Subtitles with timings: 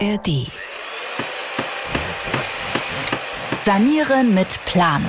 [0.00, 0.46] ARD.
[3.64, 5.02] Sanieren mit Plan.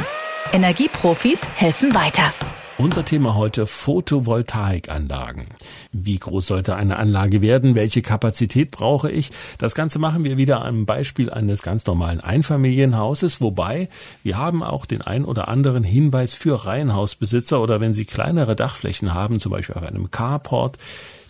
[0.52, 2.34] Energieprofis helfen weiter.
[2.80, 5.48] Unser Thema heute Photovoltaikanlagen.
[5.92, 7.76] Wie groß sollte eine Anlage werden?
[7.76, 9.32] Welche Kapazität brauche ich?
[9.58, 13.90] Das Ganze machen wir wieder am Beispiel eines ganz normalen Einfamilienhauses, wobei
[14.24, 19.14] wir haben auch den ein oder anderen Hinweis für Reihenhausbesitzer oder wenn sie kleinere Dachflächen
[19.14, 20.78] haben, zum Beispiel auf einem Carport,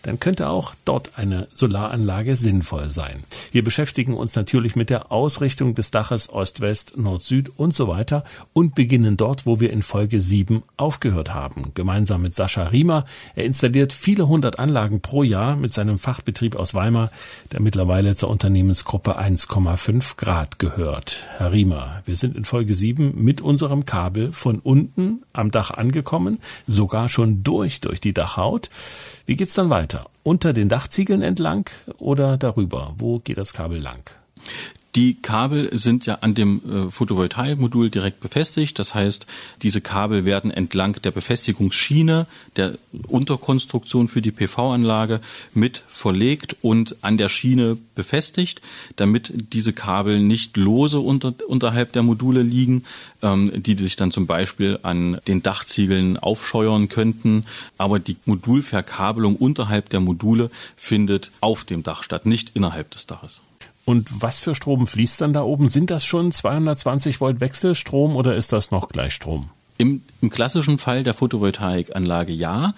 [0.04, 3.24] dann könnte auch dort eine Solaranlage sinnvoll sein.
[3.52, 8.24] Wir beschäftigen uns natürlich mit der Ausrichtung des Daches Ost-West, Nord-Süd und so weiter
[8.54, 11.71] und beginnen dort, wo wir in Folge 7 aufgehört haben.
[11.74, 13.06] Gemeinsam mit Sascha Riemer.
[13.36, 17.12] Er installiert viele hundert Anlagen pro Jahr mit seinem Fachbetrieb aus Weimar,
[17.52, 21.26] der mittlerweile zur Unternehmensgruppe 1,5 Grad gehört.
[21.38, 26.40] Herr Riemer, wir sind in Folge 7 mit unserem Kabel von unten am Dach angekommen,
[26.68, 28.70] sogar schon durch durch die Dachhaut.
[29.26, 29.89] Wie geht's dann weiter?
[30.24, 32.94] Unter den Dachziegeln entlang oder darüber?
[32.98, 34.09] Wo geht das Kabel lang?
[34.95, 38.80] Die Kabel sind ja an dem äh, Photovoltaikmodul direkt befestigt.
[38.80, 39.28] Das heißt,
[39.62, 42.73] diese Kabel werden entlang der Befestigungsschiene der
[43.08, 45.22] Unterkonstruktion für die PV-Anlage
[45.54, 48.62] mit verlegt und an der Schiene befestigt,
[48.95, 52.84] damit diese Kabel nicht lose unter, unterhalb der Module liegen,
[53.22, 57.45] ähm, die sich dann zum Beispiel an den Dachziegeln aufscheuern könnten.
[57.78, 63.42] Aber die Modulverkabelung unterhalb der Module findet auf dem Dach statt, nicht innerhalb des Daches.
[63.90, 65.68] Und was für Strom fließt dann da oben?
[65.68, 69.50] Sind das schon 220 Volt Wechselstrom oder ist das noch Gleichstrom?
[69.80, 72.76] Im, im klassischen Fall der Photovoltaikanlage ja.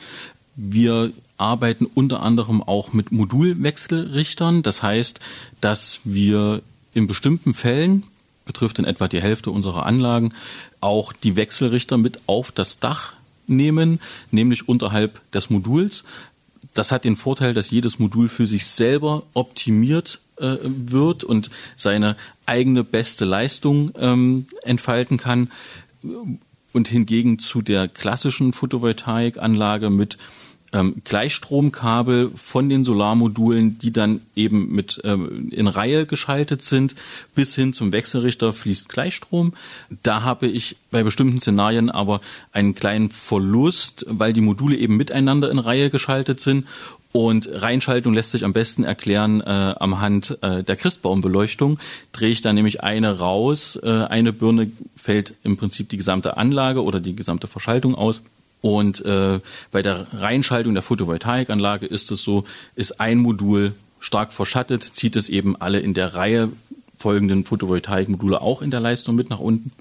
[0.56, 4.64] Wir arbeiten unter anderem auch mit Modulwechselrichtern.
[4.64, 5.20] Das heißt,
[5.60, 6.62] dass wir
[6.94, 8.04] in bestimmten Fällen,
[8.46, 10.34] betrifft in etwa die Hälfte unserer Anlagen,
[10.80, 13.16] auch die Wechselrichter mit auf das Dach
[13.48, 14.00] nehmen,
[14.32, 16.06] nämlich unterhalb des Moduls.
[16.74, 22.16] Das hat den Vorteil, dass jedes Modul für sich selber optimiert äh, wird und seine
[22.46, 25.52] eigene beste Leistung ähm, entfalten kann.
[26.74, 30.18] Und hingegen zu der klassischen Photovoltaikanlage mit
[30.74, 36.96] ähm, Gleichstromkabel von den Solarmodulen, die dann eben mit ähm, in Reihe geschaltet sind,
[37.36, 39.54] bis hin zum Wechselrichter fließt Gleichstrom.
[40.04, 42.22] Da habe ich bei bestimmten Szenarien aber
[42.52, 46.68] einen kleinen Verlust, weil die Module eben miteinander in Reihe geschaltet sind
[47.12, 51.80] und Reinschaltung lässt sich am besten erklären äh, am Hand äh, der Christbaumbeleuchtung.
[52.14, 56.84] Drehe ich da nämlich eine raus, äh, eine Birne fällt im Prinzip die gesamte Anlage
[56.84, 58.22] oder die gesamte Verschaltung aus.
[58.62, 59.40] Und äh,
[59.72, 62.46] bei der Reinschaltung der Photovoltaikanlage ist es so,
[62.76, 66.50] ist ein Modul stark verschattet, zieht es eben alle in der Reihe
[66.98, 69.72] folgenden Photovoltaikmodule auch in der Leistung mit nach unten.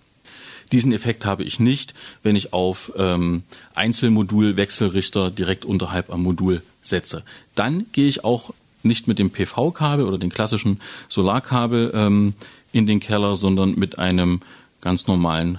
[0.72, 3.42] Diesen Effekt habe ich nicht, wenn ich auf ähm,
[3.74, 7.24] Einzelmodulwechselrichter direkt unterhalb am Modul setze.
[7.54, 12.34] Dann gehe ich auch nicht mit dem PV-Kabel oder dem klassischen Solarkabel ähm,
[12.72, 14.40] in den Keller, sondern mit einem
[14.80, 15.58] ganz normalen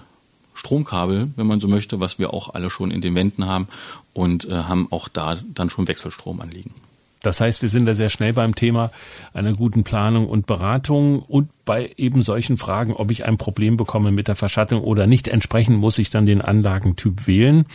[0.54, 3.68] Stromkabel, wenn man so möchte, was wir auch alle schon in den Wänden haben
[4.14, 6.74] und äh, haben auch da dann schon Wechselstrom anliegen.
[7.22, 8.92] Das heißt, wir sind da sehr schnell beim Thema
[9.34, 14.12] einer guten Planung und Beratung und bei eben solchen Fragen, ob ich ein Problem bekomme
[14.12, 15.28] mit der Verschattung oder nicht.
[15.28, 17.66] Entsprechend muss ich dann den Anlagentyp wählen.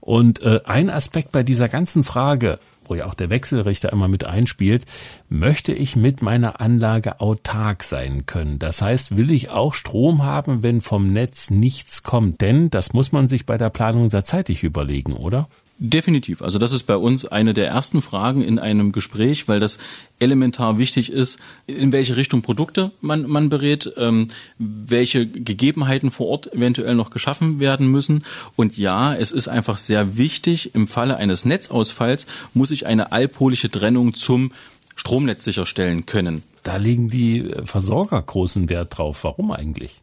[0.00, 4.26] Und äh, ein Aspekt bei dieser ganzen Frage, wo ja auch der Wechselrichter immer mit
[4.26, 4.84] einspielt,
[5.28, 8.58] möchte ich mit meiner Anlage autark sein können.
[8.58, 12.40] Das heißt, will ich auch Strom haben, wenn vom Netz nichts kommt?
[12.40, 15.48] Denn das muss man sich bei der Planung sehr zeitig überlegen, oder?
[15.80, 16.42] Definitiv.
[16.42, 19.78] Also das ist bei uns eine der ersten Fragen in einem Gespräch, weil das
[20.18, 24.26] elementar wichtig ist, in welche Richtung Produkte man, man berät, ähm,
[24.58, 28.24] welche Gegebenheiten vor Ort eventuell noch geschaffen werden müssen.
[28.56, 33.70] Und ja, es ist einfach sehr wichtig, im Falle eines Netzausfalls muss ich eine allpolische
[33.70, 34.50] Trennung zum
[34.96, 36.42] Stromnetz sicherstellen können.
[36.64, 39.22] Da legen die Versorger großen Wert drauf.
[39.22, 40.00] Warum eigentlich?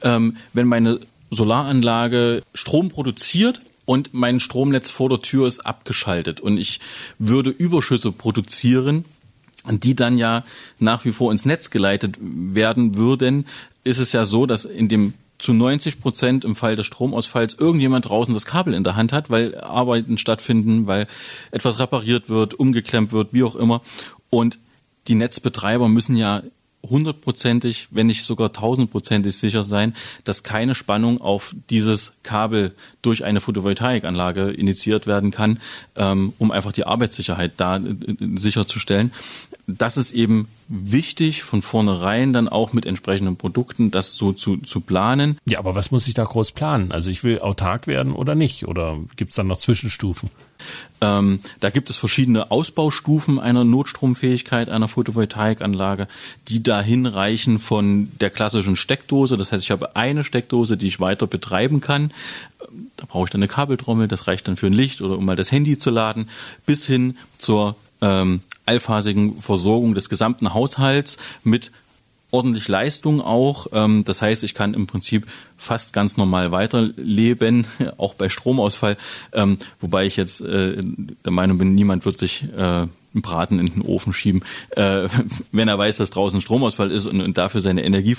[0.00, 1.00] Ähm, wenn meine
[1.30, 6.78] Solaranlage Strom produziert, und mein Stromnetz vor der Tür ist abgeschaltet und ich
[7.18, 9.06] würde Überschüsse produzieren,
[9.66, 10.44] die dann ja
[10.78, 13.46] nach wie vor ins Netz geleitet werden würden,
[13.84, 18.10] ist es ja so, dass in dem zu 90 Prozent im Fall des Stromausfalls irgendjemand
[18.10, 21.06] draußen das Kabel in der Hand hat, weil Arbeiten stattfinden, weil
[21.50, 23.80] etwas repariert wird, umgeklemmt wird, wie auch immer.
[24.28, 24.58] Und
[25.06, 26.42] die Netzbetreiber müssen ja
[26.82, 29.94] hundertprozentig, wenn nicht sogar tausendprozentig sicher sein,
[30.24, 35.60] dass keine Spannung auf dieses Kabel durch eine Photovoltaikanlage initiiert werden kann,
[35.96, 37.80] ähm, um einfach die Arbeitssicherheit da äh,
[38.36, 39.12] sicherzustellen.
[39.68, 44.80] Das ist eben wichtig, von vornherein dann auch mit entsprechenden Produkten das so zu, zu
[44.80, 45.38] planen.
[45.46, 46.90] Ja, aber was muss ich da groß planen?
[46.90, 48.66] Also ich will autark werden oder nicht?
[48.66, 50.30] Oder gibt es dann noch Zwischenstufen?
[51.02, 56.08] Ähm, da gibt es verschiedene Ausbaustufen einer Notstromfähigkeit einer Photovoltaikanlage,
[56.48, 59.36] die dahin reichen von der klassischen Steckdose.
[59.36, 62.10] Das heißt, ich habe eine Steckdose, die ich weiter betreiben kann.
[62.96, 65.36] Da brauche ich dann eine Kabeltrommel, das reicht dann für ein Licht oder um mal
[65.36, 66.30] das Handy zu laden,
[66.64, 71.72] bis hin zur ähm, allphasigen Versorgung des gesamten Haushalts mit
[72.30, 73.68] ordentlich Leistung auch.
[73.72, 77.66] Ähm, das heißt, ich kann im Prinzip fast ganz normal weiterleben,
[77.96, 78.96] auch bei Stromausfall.
[79.32, 80.76] Ähm, wobei ich jetzt äh,
[81.24, 85.08] der Meinung bin, niemand wird sich äh, einen Braten in den Ofen schieben, äh,
[85.52, 88.16] wenn er weiß, dass draußen Stromausfall ist und, und dafür seine Energie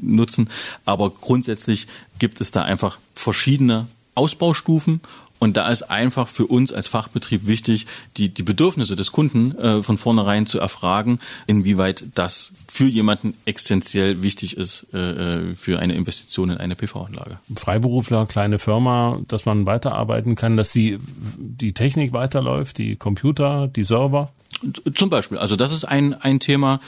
[0.00, 0.48] nutzen.
[0.84, 1.86] Aber grundsätzlich
[2.18, 5.00] gibt es da einfach verschiedene Ausbaustufen
[5.40, 7.86] und da ist einfach für uns als Fachbetrieb wichtig,
[8.18, 14.22] die, die Bedürfnisse des Kunden äh, von vornherein zu erfragen, inwieweit das für jemanden essentiell
[14.22, 17.38] wichtig ist äh, äh für eine Investition in eine PV-Anlage.
[17.56, 20.98] Freiberufler, kleine Firma, dass man weiterarbeiten kann, dass die,
[21.38, 24.30] die Technik weiterläuft, die Computer, die Server?
[24.94, 26.80] Zum Beispiel, also das ist ein, ein Thema.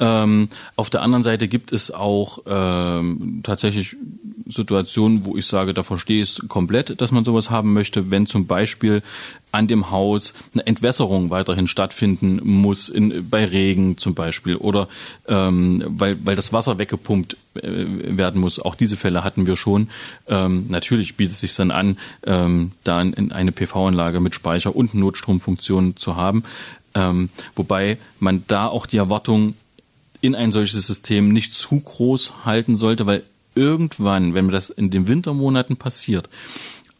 [0.00, 3.96] Ähm, auf der anderen Seite gibt es auch ähm, tatsächlich
[4.46, 8.26] Situationen, wo ich sage, da verstehe ich es komplett, dass man sowas haben möchte, wenn
[8.26, 9.02] zum Beispiel
[9.52, 14.88] an dem Haus eine Entwässerung weiterhin stattfinden muss, in, bei Regen zum Beispiel, oder
[15.28, 18.60] ähm, weil, weil das Wasser weggepumpt äh, werden muss.
[18.60, 19.88] Auch diese Fälle hatten wir schon.
[20.28, 24.94] Ähm, natürlich bietet es sich dann an, ähm, da in eine PV-Anlage mit Speicher und
[24.94, 26.44] Notstromfunktion zu haben.
[26.94, 29.54] Ähm, wobei man da auch die Erwartung
[30.20, 33.22] in ein solches System nicht zu groß halten sollte, weil
[33.54, 36.28] irgendwann, wenn das in den Wintermonaten passiert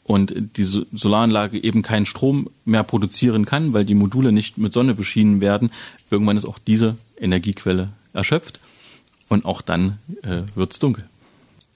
[0.05, 4.95] und die Solaranlage eben keinen Strom mehr produzieren kann, weil die Module nicht mit Sonne
[4.95, 5.71] beschienen werden,
[6.11, 8.61] irgendwann ist auch diese Energiequelle erschöpft
[9.29, 11.10] und auch dann äh, wird es dunkel.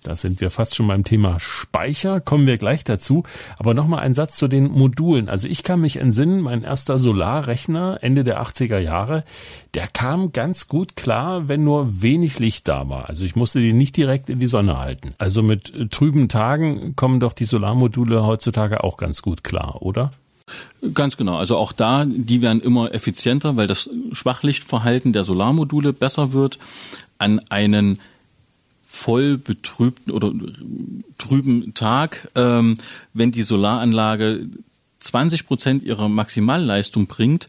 [0.04, 3.22] Da sind wir fast schon beim Thema Speicher, kommen wir gleich dazu.
[3.58, 5.30] Aber nochmal ein Satz zu den Modulen.
[5.30, 9.24] Also ich kann mich entsinnen, mein erster Solarrechner Ende der 80er Jahre,
[9.72, 13.08] der kam ganz gut klar, wenn nur wenig Licht da war.
[13.08, 15.14] Also ich musste den nicht direkt in die Sonne halten.
[15.16, 20.12] Also mit trüben Tagen kommen doch die Solarmodule heutzutage auch ganz gut klar, oder?
[20.92, 21.38] Ganz genau.
[21.38, 26.58] Also auch da, die werden immer effizienter, weil das Schwachlichtverhalten der Solarmodule besser wird.
[27.16, 28.00] An einen
[28.94, 30.32] voll betrübten oder
[31.18, 32.76] trüben Tag, ähm,
[33.12, 34.48] wenn die Solaranlage
[35.00, 37.48] 20 Prozent ihrer Maximalleistung bringt,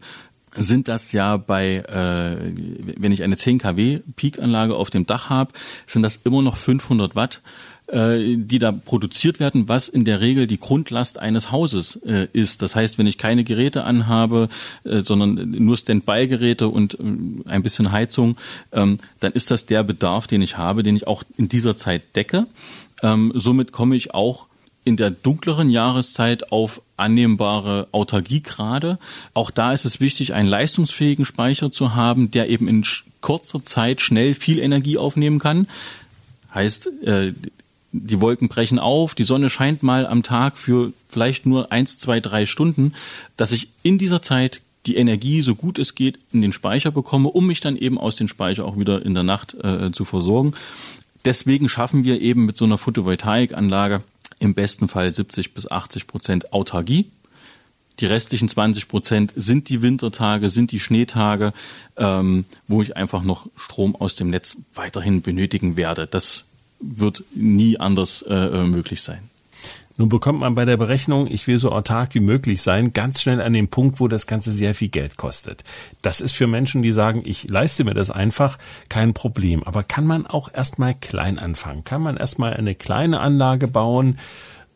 [0.54, 2.52] sind das ja bei, äh,
[2.98, 5.52] wenn ich eine 10 kW Peak-Anlage auf dem Dach habe,
[5.86, 7.42] sind das immer noch 500 Watt
[7.88, 12.62] äh, die da produziert werden, was in der Regel die Grundlast eines Hauses äh, ist.
[12.62, 14.48] Das heißt, wenn ich keine Geräte anhabe,
[14.84, 18.36] äh, sondern nur Standby-Geräte und äh, ein bisschen Heizung,
[18.72, 22.02] ähm, dann ist das der Bedarf, den ich habe, den ich auch in dieser Zeit
[22.16, 22.46] decke.
[23.02, 24.46] Ähm, somit komme ich auch
[24.84, 28.98] in der dunkleren Jahreszeit auf annehmbare Autarkiegrade.
[29.34, 32.84] Auch da ist es wichtig, einen leistungsfähigen Speicher zu haben, der eben in
[33.20, 35.66] kurzer Zeit schnell viel Energie aufnehmen kann.
[36.54, 37.32] Heißt, äh,
[37.92, 42.20] die Wolken brechen auf, die Sonne scheint mal am Tag für vielleicht nur eins, zwei,
[42.20, 42.94] drei Stunden,
[43.36, 47.28] dass ich in dieser Zeit die Energie so gut es geht in den Speicher bekomme,
[47.28, 50.54] um mich dann eben aus dem Speicher auch wieder in der Nacht äh, zu versorgen.
[51.24, 54.02] Deswegen schaffen wir eben mit so einer Photovoltaikanlage
[54.38, 57.10] im besten Fall 70 bis 80 Prozent Autarkie.
[57.98, 61.52] Die restlichen 20 Prozent sind die Wintertage, sind die Schneetage,
[61.96, 66.06] ähm, wo ich einfach noch Strom aus dem Netz weiterhin benötigen werde.
[66.06, 66.44] Das
[66.80, 69.30] wird nie anders äh, äh, möglich sein.
[69.98, 73.40] Nun bekommt man bei der Berechnung, ich will so autark wie möglich sein, ganz schnell
[73.40, 75.64] an den Punkt, wo das Ganze sehr viel Geld kostet.
[76.02, 78.58] Das ist für Menschen, die sagen, ich leiste mir das einfach,
[78.90, 79.64] kein Problem.
[79.64, 81.84] Aber kann man auch erstmal klein anfangen?
[81.84, 84.18] Kann man erstmal eine kleine Anlage bauen?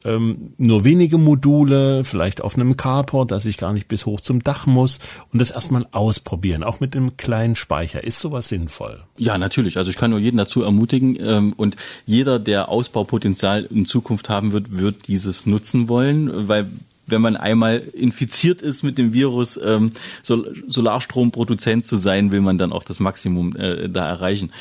[0.04, 4.42] Ähm, nur wenige Module, vielleicht auf einem Carport, dass ich gar nicht bis hoch zum
[4.42, 4.98] Dach muss
[5.32, 8.02] und das erstmal ausprobieren, auch mit einem kleinen Speicher.
[8.02, 9.02] Ist sowas sinnvoll?
[9.16, 9.76] Ja, natürlich.
[9.76, 11.76] Also ich kann nur jeden dazu ermutigen ähm, und
[12.06, 16.68] jeder, der Ausbaupotenzial in Zukunft haben wird, wird dieses nutzen wollen, weil
[17.10, 19.90] wenn man einmal infiziert ist mit dem Virus, ähm,
[20.22, 24.52] Sol Solarstromproduzent zu sein, will man dann auch das Maximum äh, da erreichen.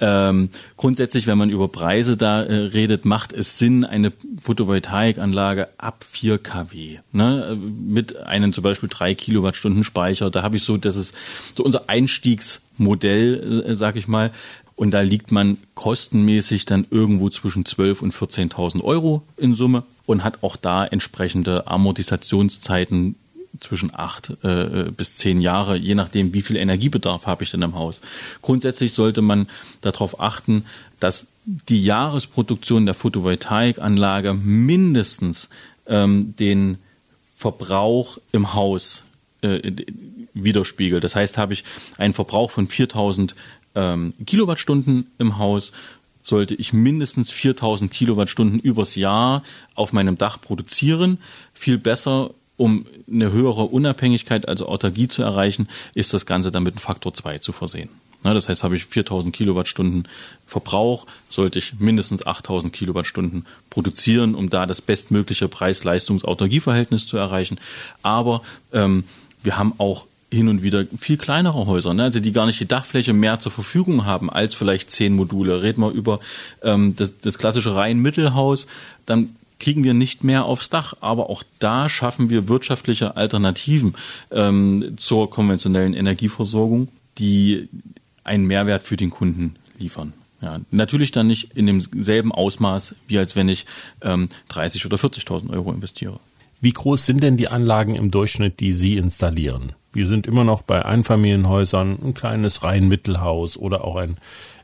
[0.00, 6.04] Ähm, grundsätzlich, wenn man über Preise da äh, redet, macht es Sinn, eine Photovoltaikanlage ab
[6.08, 10.30] 4 kW, ne, mit einem zum Beispiel 3 Kilowattstunden Speicher.
[10.30, 11.14] Da habe ich so, das ist
[11.56, 14.30] so unser Einstiegsmodell, äh, sag ich mal.
[14.76, 20.24] Und da liegt man kostenmäßig dann irgendwo zwischen 12 und 14.000 Euro in Summe und
[20.24, 23.14] hat auch da entsprechende Amortisationszeiten
[23.60, 27.74] zwischen acht äh, bis zehn Jahre, je nachdem, wie viel Energiebedarf habe ich denn im
[27.74, 28.00] Haus.
[28.40, 29.48] Grundsätzlich sollte man
[29.82, 30.64] darauf achten,
[30.98, 35.50] dass die Jahresproduktion der Photovoltaikanlage mindestens
[35.86, 36.78] ähm, den
[37.36, 39.02] Verbrauch im Haus
[39.42, 39.72] äh,
[40.32, 41.04] widerspiegelt.
[41.04, 41.64] Das heißt, habe ich
[41.98, 43.34] einen Verbrauch von 4000
[43.74, 45.72] ähm, Kilowattstunden im Haus,
[46.28, 49.42] sollte ich mindestens 4000 Kilowattstunden übers Jahr
[49.74, 51.18] auf meinem Dach produzieren.
[51.54, 56.74] Viel besser, um eine höhere Unabhängigkeit, also Autarkie zu erreichen, ist das Ganze dann mit
[56.74, 57.88] einem Faktor 2 zu versehen.
[58.22, 60.08] Das heißt, habe ich 4000 Kilowattstunden
[60.46, 67.60] Verbrauch, sollte ich mindestens 8000 Kilowattstunden produzieren, um da das bestmögliche Preis-Leistungs-Autarkie-Verhältnis zu erreichen.
[68.02, 68.42] Aber
[68.72, 69.04] ähm,
[69.42, 72.04] wir haben auch hin und wieder viel kleinere Häuser, ne?
[72.04, 75.62] also die gar nicht die Dachfläche mehr zur Verfügung haben als vielleicht zehn Module.
[75.62, 76.20] Reden wir über
[76.62, 78.66] ähm, das, das klassische Reihenmittelhaus,
[79.06, 80.94] dann kriegen wir nicht mehr aufs Dach.
[81.00, 83.94] Aber auch da schaffen wir wirtschaftliche Alternativen
[84.30, 87.68] ähm, zur konventionellen Energieversorgung, die
[88.24, 90.12] einen Mehrwert für den Kunden liefern.
[90.40, 93.66] Ja, natürlich dann nicht in demselben Ausmaß, wie als wenn ich
[94.02, 96.20] ähm, 30 oder 40.000 Euro investiere.
[96.60, 99.72] Wie groß sind denn die Anlagen im Durchschnitt, die Sie installieren?
[99.98, 104.16] Wir sind immer noch bei Einfamilienhäusern, ein kleines Reihenmittelhaus oder auch ein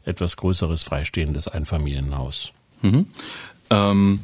[0.04, 2.52] etwas größeres freistehendes Einfamilienhaus.
[2.82, 3.06] Mhm.
[3.68, 4.20] Ähm,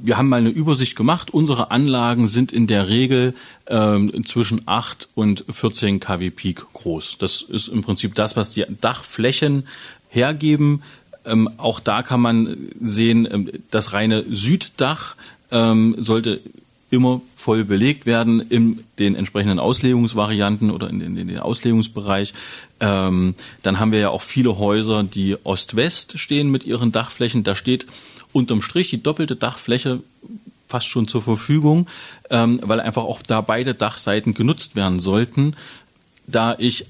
[0.00, 1.34] wir haben mal eine Übersicht gemacht.
[1.34, 3.34] Unsere Anlagen sind in der Regel
[3.66, 7.18] ähm, zwischen 8 und 14 kW Peak groß.
[7.18, 9.66] Das ist im Prinzip das, was die Dachflächen
[10.10, 10.84] hergeben.
[11.24, 15.16] Ähm, auch da kann man sehen, ähm, das reine Süddach
[15.50, 16.40] ähm, sollte
[16.90, 22.32] immer voll belegt werden in den entsprechenden Auslegungsvarianten oder in den, in den Auslegungsbereich.
[22.80, 27.44] Ähm, dann haben wir ja auch viele Häuser, die Ost-West stehen mit ihren Dachflächen.
[27.44, 27.86] Da steht
[28.32, 30.00] unterm Strich die doppelte Dachfläche
[30.66, 31.86] fast schon zur Verfügung,
[32.30, 35.56] ähm, weil einfach auch da beide Dachseiten genutzt werden sollten,
[36.26, 36.86] da ich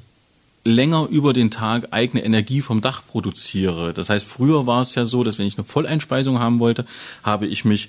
[0.64, 3.94] länger über den Tag eigene Energie vom Dach produziere.
[3.94, 6.84] Das heißt, früher war es ja so, dass wenn ich eine Volleinspeisung haben wollte,
[7.22, 7.88] habe ich mich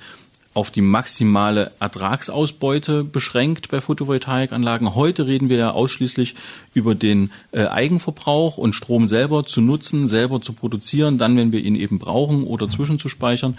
[0.60, 4.94] auf die maximale Ertragsausbeute beschränkt bei Photovoltaikanlagen.
[4.94, 6.36] Heute reden wir ja ausschließlich
[6.74, 11.62] über den äh, Eigenverbrauch und Strom selber zu nutzen, selber zu produzieren, dann, wenn wir
[11.62, 13.58] ihn eben brauchen oder zwischenzuspeichern.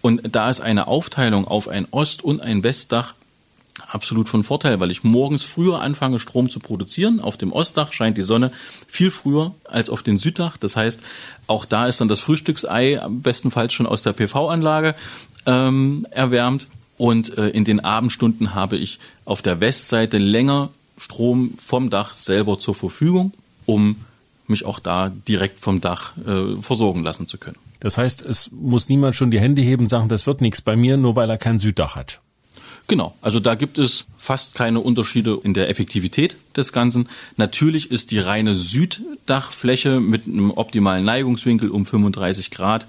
[0.00, 3.14] Und da ist eine Aufteilung auf ein Ost- und ein Westdach
[3.88, 7.20] absolut von Vorteil, weil ich morgens früher anfange, Strom zu produzieren.
[7.20, 8.52] Auf dem Ostdach scheint die Sonne
[8.86, 10.56] viel früher als auf dem Süddach.
[10.56, 11.00] Das heißt,
[11.46, 14.94] auch da ist dann das Frühstücksei bestenfalls schon aus der PV-Anlage
[15.46, 16.66] ähm, erwärmt.
[16.96, 22.58] Und äh, in den Abendstunden habe ich auf der Westseite länger Strom vom Dach selber
[22.58, 23.32] zur Verfügung,
[23.64, 23.96] um
[24.46, 27.56] mich auch da direkt vom Dach äh, versorgen lassen zu können.
[27.80, 30.76] Das heißt, es muss niemand schon die Hände heben und sagen, das wird nichts bei
[30.76, 32.20] mir, nur weil er kein Süddach hat.
[32.86, 37.08] Genau, also da gibt es fast keine Unterschiede in der Effektivität des Ganzen.
[37.36, 42.86] Natürlich ist die reine Süddachfläche mit einem optimalen Neigungswinkel um 35 Grad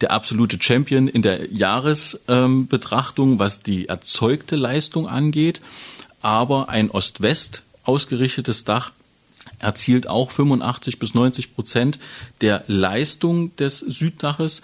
[0.00, 5.60] der absolute Champion in der Jahresbetrachtung, ähm, was die erzeugte Leistung angeht.
[6.22, 8.92] Aber ein Ost-West ausgerichtetes Dach
[9.58, 11.98] erzielt auch 85 bis 90 Prozent
[12.40, 14.62] der Leistung des Süddaches,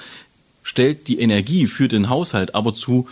[0.62, 3.08] stellt die Energie für den Haushalt aber zu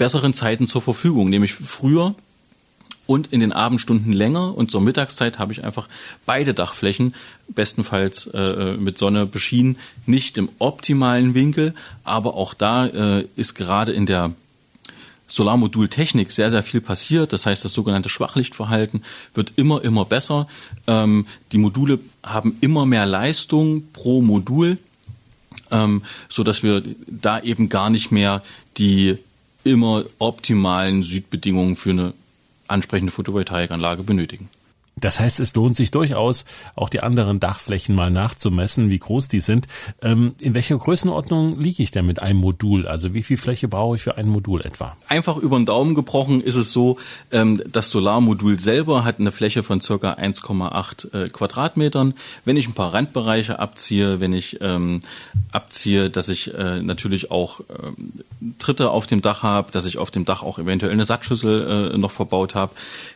[0.00, 2.14] besseren Zeiten zur Verfügung, nämlich früher
[3.04, 5.88] und in den Abendstunden länger und zur Mittagszeit habe ich einfach
[6.24, 7.14] beide Dachflächen
[7.48, 9.76] bestenfalls äh, mit Sonne beschienen,
[10.06, 14.32] nicht im optimalen Winkel, aber auch da äh, ist gerade in der
[15.28, 17.34] Solarmodultechnik sehr, sehr viel passiert.
[17.34, 19.04] Das heißt, das sogenannte Schwachlichtverhalten
[19.34, 20.48] wird immer, immer besser.
[20.86, 24.78] Ähm, die Module haben immer mehr Leistung pro Modul,
[25.70, 28.42] ähm, so dass wir da eben gar nicht mehr
[28.78, 29.18] die
[29.64, 32.14] immer optimalen Südbedingungen für eine
[32.68, 34.48] ansprechende Photovoltaikanlage benötigen.
[35.00, 36.44] Das heißt, es lohnt sich durchaus,
[36.76, 39.66] auch die anderen Dachflächen mal nachzumessen, wie groß die sind.
[40.02, 42.86] Ähm, in welcher Größenordnung liege ich denn mit einem Modul?
[42.86, 44.96] Also wie viel Fläche brauche ich für ein Modul etwa?
[45.08, 46.98] Einfach über den Daumen gebrochen ist es so,
[47.32, 52.14] ähm, das Solarmodul selber hat eine Fläche von circa 1,8 äh, Quadratmetern.
[52.44, 55.00] Wenn ich ein paar Randbereiche abziehe, wenn ich ähm,
[55.52, 58.12] abziehe, dass ich äh, natürlich auch ähm,
[58.58, 61.98] Tritte auf dem Dach habe, dass ich auf dem Dach auch eventuell eine Satzschüssel äh,
[61.98, 62.72] noch verbaut habe,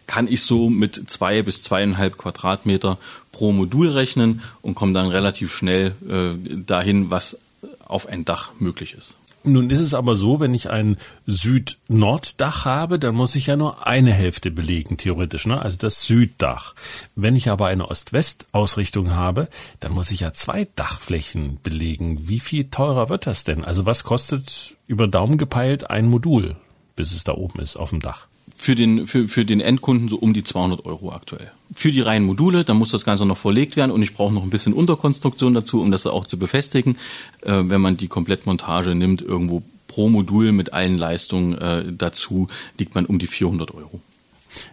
[0.07, 2.99] kann ich so mit zwei bis zweieinhalb Quadratmeter
[3.33, 6.31] pro Modul rechnen und komme dann relativ schnell äh,
[6.65, 7.37] dahin, was
[7.85, 9.17] auf ein Dach möglich ist.
[9.47, 13.87] Nun ist es aber so, wenn ich ein Süd-Nord-Dach habe, dann muss ich ja nur
[13.87, 15.61] eine Hälfte belegen, theoretisch, ne?
[15.61, 16.75] also das Süddach.
[17.15, 19.49] Wenn ich aber eine Ost-West-Ausrichtung habe,
[19.81, 22.29] dann muss ich ja zwei Dachflächen belegen.
[22.29, 23.65] Wie viel teurer wird das denn?
[23.65, 26.57] Also was kostet über Daumen gepeilt ein Modul,
[26.97, 28.29] bis es da oben ist auf dem Dach?
[28.65, 31.51] Für den, für, für den Endkunden so um die 200 Euro aktuell.
[31.73, 34.43] Für die reinen Module, da muss das Ganze noch verlegt werden und ich brauche noch
[34.43, 36.97] ein bisschen Unterkonstruktion dazu, um das auch zu befestigen.
[37.43, 42.95] Äh, wenn man die Komplettmontage nimmt, irgendwo pro Modul mit allen Leistungen äh, dazu, liegt
[42.95, 44.01] man um die 400 Euro.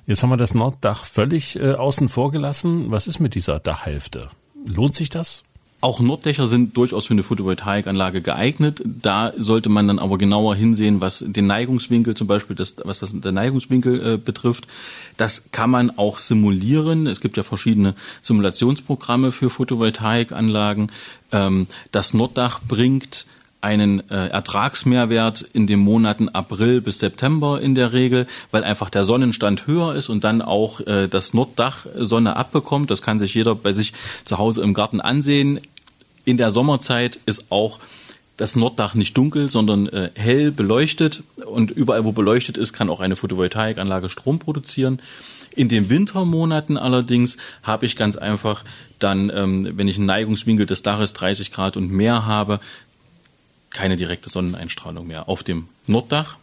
[0.07, 2.91] Jetzt haben wir das Norddach völlig äh, außen vor gelassen.
[2.91, 4.29] Was ist mit dieser Dachhälfte?
[4.67, 5.43] Lohnt sich das?
[5.83, 8.83] Auch Norddächer sind durchaus für eine Photovoltaikanlage geeignet.
[8.85, 13.11] Da sollte man dann aber genauer hinsehen, was den Neigungswinkel zum Beispiel, das, was das
[13.13, 14.67] der Neigungswinkel äh, betrifft.
[15.17, 17.07] Das kann man auch simulieren.
[17.07, 20.91] Es gibt ja verschiedene Simulationsprogramme für Photovoltaikanlagen.
[21.31, 23.25] Ähm, das Norddach bringt
[23.61, 29.03] einen äh, Ertragsmehrwert in den Monaten April bis September in der Regel, weil einfach der
[29.03, 32.91] Sonnenstand höher ist und dann auch äh, das Norddach Sonne abbekommt.
[32.91, 33.93] Das kann sich jeder bei sich
[34.25, 35.59] zu Hause im Garten ansehen.
[36.25, 37.80] In der Sommerzeit ist auch
[38.38, 43.00] das Norddach nicht dunkel, sondern äh, hell beleuchtet und überall, wo beleuchtet ist, kann auch
[43.00, 45.00] eine Photovoltaikanlage Strom produzieren.
[45.56, 48.63] In den Wintermonaten allerdings habe ich ganz einfach
[49.00, 52.60] dann, ähm, wenn ich einen Neigungswinkel des Daches 30 Grad und mehr habe,
[53.70, 56.38] keine direkte Sonneneinstrahlung mehr auf dem Norddach.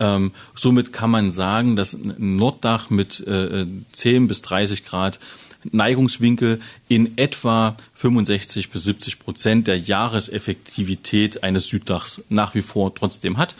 [0.00, 5.18] Ähm, somit kann man sagen, dass ein Norddach mit äh, 10 bis 30 Grad
[5.64, 13.36] Neigungswinkel in etwa 65 bis 70 Prozent der Jahreseffektivität eines Süddachs nach wie vor trotzdem
[13.36, 13.54] hat.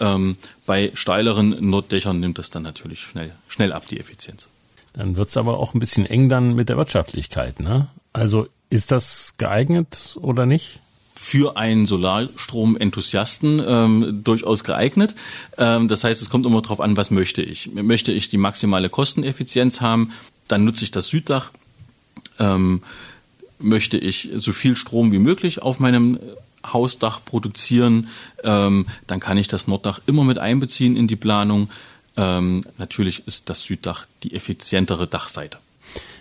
[0.00, 4.48] Ähm, bei steileren Norddächern nimmt das dann natürlich schnell, schnell ab, die Effizienz.
[4.94, 7.60] Dann wird's aber auch ein bisschen eng dann mit der Wirtschaftlichkeit.
[7.60, 7.88] Ne?
[8.12, 10.80] Also ist das geeignet oder nicht?
[11.22, 15.14] für einen Solarstrom-Enthusiasten ähm, durchaus geeignet.
[15.56, 17.70] Ähm, das heißt, es kommt immer darauf an, was möchte ich.
[17.72, 20.10] Möchte ich die maximale Kosteneffizienz haben,
[20.48, 21.50] dann nutze ich das Süddach.
[22.38, 22.82] Ähm,
[23.58, 26.18] möchte ich so viel Strom wie möglich auf meinem
[26.64, 28.08] Hausdach produzieren,
[28.44, 31.70] ähm, dann kann ich das Norddach immer mit einbeziehen in die Planung.
[32.16, 35.58] Ähm, natürlich ist das Süddach die effizientere Dachseite.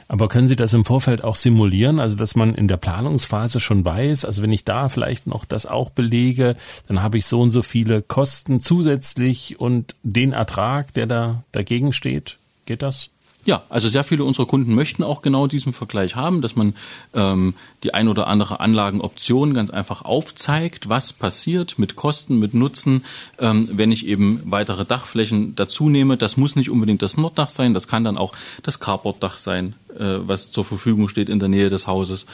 [0.08, 3.86] Aber können Sie das im Vorfeld auch simulieren, also dass man in der Planungsphase schon
[3.86, 7.52] weiß, also wenn ich da vielleicht noch das auch belege, dann habe ich so und
[7.52, 12.40] so viele Kosten zusätzlich und den Ertrag, der da dagegen steht?
[12.66, 13.10] Geht das?
[13.44, 16.76] Ja, also sehr viele unserer Kunden möchten auch genau diesen Vergleich haben, dass man
[17.16, 23.04] ähm, die ein oder andere Anlagenoption ganz einfach aufzeigt, was passiert mit Kosten, mit Nutzen,
[23.40, 26.18] ähm, wenn ich eben weitere Dachflächen dazu nehme.
[26.18, 30.20] Das muss nicht unbedingt das Norddach sein, das kann dann auch das Carportdach sein, äh,
[30.20, 32.28] was zur Verfügung steht in der Nähe des Hauses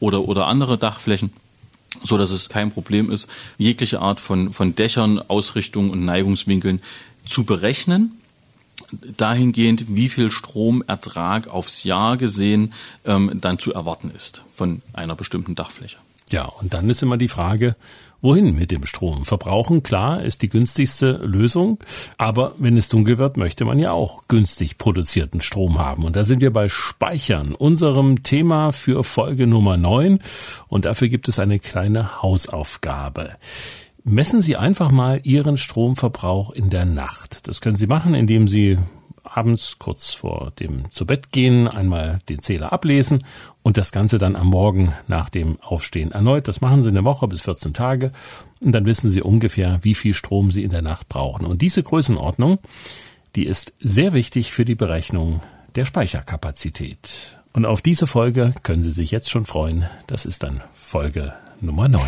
[0.00, 1.30] oder, oder andere Dachflächen
[2.04, 6.80] so dass es kein Problem ist, jegliche Art von, von Dächern, Ausrichtungen und Neigungswinkeln
[7.24, 8.17] zu berechnen
[9.16, 12.72] dahingehend, wie viel Stromertrag aufs Jahr gesehen
[13.04, 15.98] ähm, dann zu erwarten ist von einer bestimmten Dachfläche.
[16.30, 17.74] Ja, und dann ist immer die Frage,
[18.20, 19.24] wohin mit dem Strom?
[19.24, 21.78] Verbrauchen, klar, ist die günstigste Lösung,
[22.16, 26.04] aber wenn es dunkel wird, möchte man ja auch günstig produzierten Strom haben.
[26.04, 30.20] Und da sind wir bei Speichern, unserem Thema für Folge Nummer 9.
[30.68, 33.36] Und dafür gibt es eine kleine Hausaufgabe.
[34.08, 37.46] Messen Sie einfach mal Ihren Stromverbrauch in der Nacht.
[37.46, 38.78] Das können Sie machen, indem Sie
[39.22, 43.22] abends kurz vor dem zu Bett gehen einmal den Zähler ablesen
[43.62, 46.48] und das Ganze dann am Morgen nach dem Aufstehen erneut.
[46.48, 48.12] Das machen Sie eine Woche bis 14 Tage
[48.64, 51.44] und dann wissen Sie ungefähr, wie viel Strom Sie in der Nacht brauchen.
[51.44, 52.60] Und diese Größenordnung,
[53.36, 55.42] die ist sehr wichtig für die Berechnung
[55.74, 57.38] der Speicherkapazität.
[57.52, 59.84] Und auf diese Folge können Sie sich jetzt schon freuen.
[60.06, 62.00] Das ist dann Folge Nummer 9.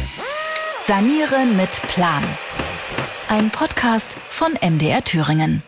[0.90, 2.24] Sanieren mit Plan.
[3.28, 5.62] Ein Podcast von MDR Thüringen.